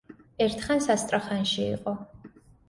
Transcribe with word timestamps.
ერთხანს 0.45 0.89
ასტრახანში 0.93 1.69
იყო. 1.75 1.95